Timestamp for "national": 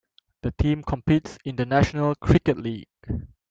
1.67-2.15